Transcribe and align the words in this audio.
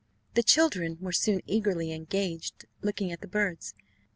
The 0.33 0.41
children 0.41 0.97
were 0.99 1.11
soon 1.11 1.41
eagerly 1.45 1.91
engaged 1.91 2.65
looking 2.81 3.11
at 3.11 3.21
the 3.21 3.27
birds. 3.27 3.75